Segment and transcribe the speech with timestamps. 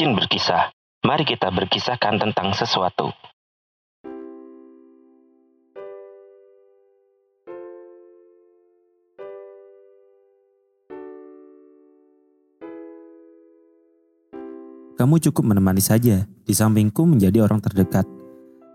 [0.00, 0.72] Rajin berkisah.
[1.04, 3.12] Mari kita berkisahkan tentang sesuatu.
[14.96, 18.08] Kamu cukup menemani saja, di sampingku menjadi orang terdekat.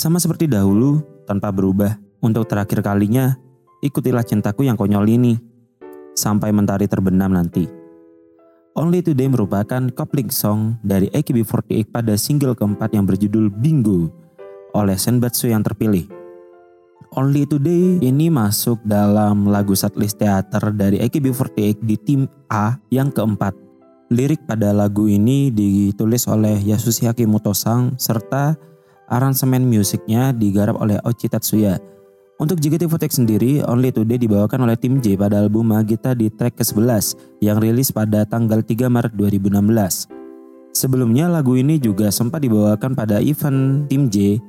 [0.00, 2.00] Sama seperti dahulu, tanpa berubah.
[2.24, 3.36] Untuk terakhir kalinya,
[3.84, 5.36] ikutilah cintaku yang konyol ini.
[6.16, 7.79] Sampai mentari terbenam nanti.
[8.80, 14.08] Only Today merupakan coupling song dari AKB48 pada single keempat yang berjudul Bingo
[14.72, 16.08] oleh Senbatsu yang terpilih.
[17.12, 23.52] Only Today ini masuk dalam lagu setlist teater dari AKB48 di tim A yang keempat
[24.10, 28.58] Lirik pada lagu ini ditulis oleh Yasushi Motosang serta
[29.06, 31.78] aransemen musiknya digarap oleh Ochi Tatsuya.
[32.40, 37.36] Untuk JKT48 sendiri, Only Today dibawakan oleh tim J pada album Magita di track ke-11
[37.44, 40.08] yang rilis pada tanggal 3 Maret 2016.
[40.72, 44.40] Sebelumnya lagu ini juga sempat dibawakan pada event tim J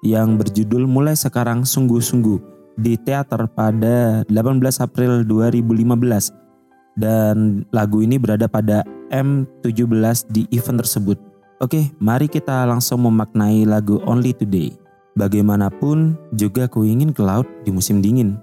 [0.00, 2.40] yang berjudul Mulai Sekarang Sungguh-Sungguh
[2.80, 11.20] di teater pada 18 April 2015 dan lagu ini berada pada M17 di event tersebut.
[11.60, 14.83] Oke, mari kita langsung memaknai lagu Only Today.
[15.14, 18.34] Bagaimanapun juga ku ingin ke laut di musim dingin.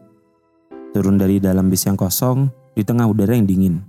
[0.95, 3.83] Turun dari dalam bis yang kosong di tengah udara yang dingin.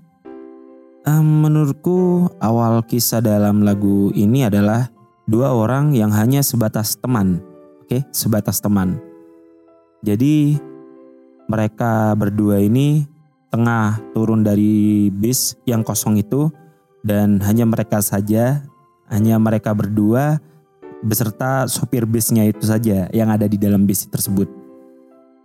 [1.06, 4.90] Um, menurutku awal kisah dalam lagu ini adalah
[5.30, 7.42] dua orang yang hanya sebatas teman.
[7.86, 8.98] Oke, sebatas teman.
[10.02, 10.58] Jadi
[11.46, 13.06] mereka berdua ini
[13.50, 16.50] tengah turun dari bis yang kosong itu
[17.06, 18.66] dan hanya mereka saja,
[19.06, 20.42] hanya mereka berdua
[21.02, 24.48] beserta sopir bisnya itu saja yang ada di dalam bis tersebut.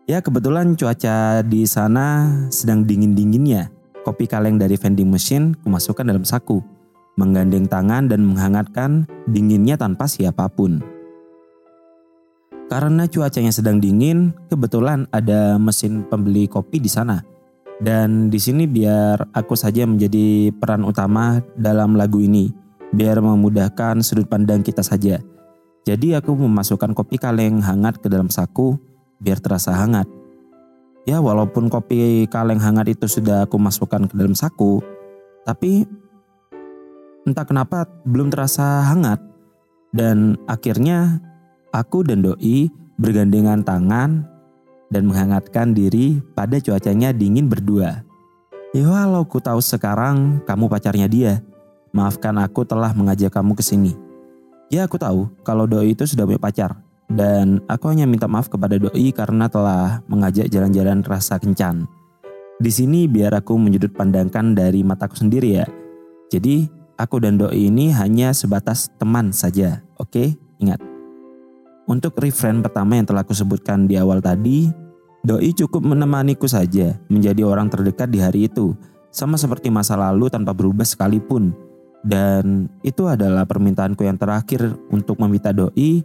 [0.07, 3.73] Ya kebetulan cuaca di sana sedang dingin-dinginnya.
[4.07, 6.63] Kopi kaleng dari vending machine kumasukkan dalam saku,
[7.19, 10.79] menggandeng tangan dan menghangatkan dinginnya tanpa siapa pun.
[12.71, 17.19] Karena cuacanya sedang dingin, kebetulan ada mesin pembeli kopi di sana
[17.77, 22.49] dan di sini biar aku saja menjadi peran utama dalam lagu ini,
[22.89, 25.21] biar memudahkan sudut pandang kita saja.
[25.87, 28.75] Jadi aku memasukkan kopi kaleng hangat ke dalam saku
[29.23, 30.03] biar terasa hangat.
[31.07, 34.83] Ya walaupun kopi kaleng hangat itu sudah aku masukkan ke dalam saku,
[35.47, 35.87] tapi
[37.23, 39.23] entah kenapa belum terasa hangat.
[39.95, 41.23] Dan akhirnya
[41.71, 42.67] aku dan Doi
[42.99, 44.27] bergandengan tangan
[44.91, 48.03] dan menghangatkan diri pada cuacanya dingin berdua.
[48.75, 51.39] Ya walau ku tahu sekarang kamu pacarnya dia,
[51.95, 54.06] maafkan aku telah mengajak kamu ke sini.
[54.67, 56.75] Ya aku tahu kalau Doi itu sudah punya pacar,
[57.07, 61.87] dan aku hanya minta maaf kepada Doi karena telah mengajak jalan-jalan rasa kencan.
[62.59, 65.65] Di sini biar aku menyudut pandangkan dari mataku sendiri ya.
[66.27, 66.67] Jadi
[66.99, 70.35] aku dan Doi ini hanya sebatas teman saja, oke?
[70.59, 70.83] Ingat.
[71.87, 74.67] Untuk refrain pertama yang telah aku sebutkan di awal tadi,
[75.23, 78.75] Doi cukup menemaniku saja menjadi orang terdekat di hari itu,
[79.15, 81.55] sama seperti masa lalu tanpa berubah sekalipun.
[82.05, 86.01] Dan itu adalah permintaanku yang terakhir untuk meminta Doi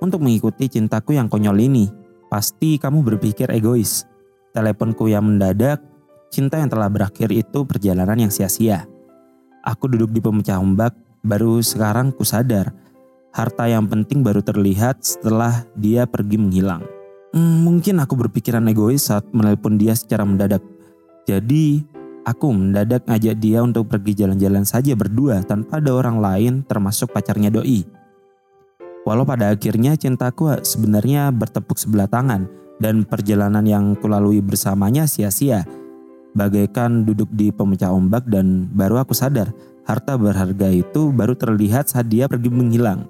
[0.00, 1.88] untuk mengikuti cintaku yang konyol ini.
[2.30, 4.06] Pasti kamu berpikir egois.
[4.54, 5.82] Teleponku yang mendadak,
[6.30, 8.86] cinta yang telah berakhir itu perjalanan yang sia-sia.
[9.66, 12.72] Aku duduk di pemecah ombak, baru sekarang ku sadar
[13.30, 16.82] harta yang penting baru terlihat setelah dia pergi menghilang.
[17.30, 20.62] Hmm, mungkin aku berpikiran egois saat menelpon dia secara mendadak.
[21.30, 21.86] Jadi,
[22.24, 27.48] aku mendadak ngajak dia untuk pergi jalan-jalan saja berdua tanpa ada orang lain termasuk pacarnya
[27.48, 27.84] Doi.
[29.08, 32.44] Walau pada akhirnya cintaku sebenarnya bertepuk sebelah tangan
[32.80, 35.64] dan perjalanan yang kulalui bersamanya sia-sia.
[36.36, 39.50] Bagaikan duduk di pemecah ombak dan baru aku sadar
[39.88, 43.08] harta berharga itu baru terlihat saat dia pergi menghilang.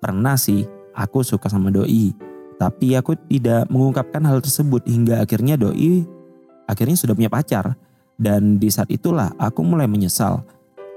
[0.00, 0.64] Pernah sih,
[0.96, 2.16] aku suka sama doi.
[2.56, 6.08] Tapi aku tidak mengungkapkan hal tersebut hingga akhirnya doi
[6.66, 7.78] akhirnya sudah punya pacar.
[8.16, 10.44] Dan di saat itulah aku mulai menyesal.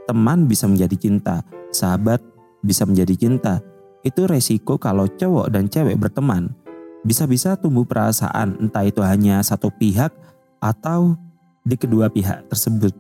[0.08, 2.24] Teman bisa menjadi cinta, sahabat
[2.64, 3.60] bisa menjadi cinta.
[4.02, 6.56] Itu resiko kalau cowok dan cewek berteman.
[7.04, 10.12] Bisa-bisa tumbuh perasaan entah itu hanya satu pihak
[10.60, 11.16] atau
[11.64, 12.92] di kedua pihak tersebut.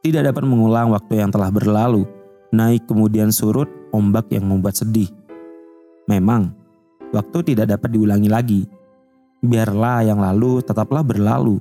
[0.00, 2.08] Tidak dapat mengulang waktu yang telah berlalu,
[2.56, 5.12] naik kemudian surut, ombak yang membuat sedih.
[6.08, 6.56] Memang,
[7.12, 8.62] waktu tidak dapat diulangi lagi.
[9.44, 11.60] Biarlah yang lalu tetaplah berlalu.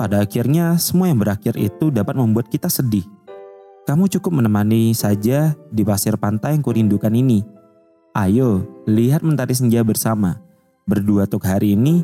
[0.00, 3.04] Pada akhirnya, semua yang berakhir itu dapat membuat kita sedih.
[3.84, 7.44] Kamu cukup menemani saja di pasir pantai yang kurindukan ini.
[8.16, 10.40] Ayo, lihat mentari senja bersama.
[10.88, 12.00] Berdua untuk hari ini,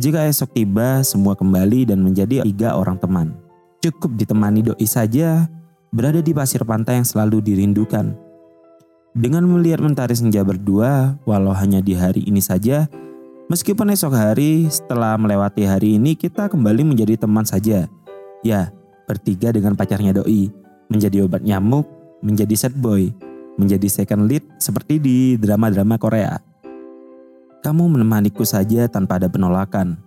[0.00, 3.36] jika esok tiba, semua kembali dan menjadi tiga orang teman.
[3.84, 5.44] Cukup ditemani doi saja,
[5.92, 8.16] berada di pasir pantai yang selalu dirindukan.
[9.12, 12.88] Dengan melihat mentari senja berdua, walau hanya di hari ini saja,
[13.46, 17.86] meskipun esok hari setelah melewati hari ini kita kembali menjadi teman saja.
[18.42, 18.70] Ya,
[19.06, 20.50] bertiga dengan pacarnya doi,
[20.90, 21.86] menjadi obat nyamuk,
[22.22, 23.10] menjadi set boy,
[23.58, 26.38] menjadi second lead seperti di drama-drama Korea.
[27.64, 29.98] Kamu menemaniku saja tanpa ada penolakan.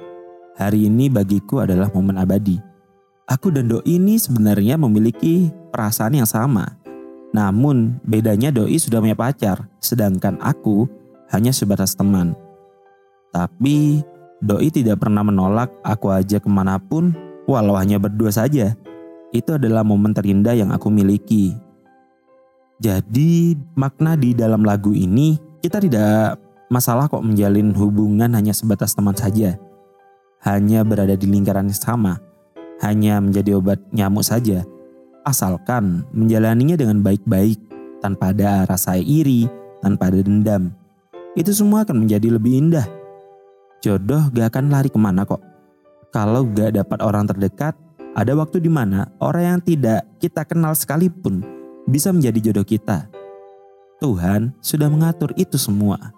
[0.56, 2.60] Hari ini bagiku adalah momen abadi.
[3.28, 6.80] Aku dan Doi ini sebenarnya memiliki perasaan yang sama.
[7.30, 10.88] Namun bedanya Doi sudah punya pacar, sedangkan aku
[11.30, 12.34] hanya sebatas teman.
[13.30, 14.02] Tapi
[14.40, 17.12] Doi tidak pernah menolak aku aja ke mana pun
[17.44, 18.74] walau hanya berdua saja.
[19.36, 21.54] Itu adalah momen terindah yang aku miliki.
[22.80, 26.40] Jadi makna di dalam lagu ini kita tidak
[26.72, 29.60] masalah kok menjalin hubungan hanya sebatas teman saja.
[30.40, 32.24] Hanya berada di lingkaran yang sama.
[32.80, 34.64] Hanya menjadi obat nyamuk saja
[35.30, 37.62] asalkan menjalaninya dengan baik-baik,
[38.02, 39.46] tanpa ada rasa iri,
[39.86, 40.74] tanpa ada dendam.
[41.38, 42.88] Itu semua akan menjadi lebih indah.
[43.80, 45.40] Jodoh gak akan lari ke mana kok.
[46.12, 47.80] Kalau gak dapat orang terdekat,
[48.12, 51.46] ada waktu di mana orang yang tidak kita kenal sekalipun
[51.88, 53.08] bisa menjadi jodoh kita.
[54.04, 56.12] Tuhan sudah mengatur itu semua.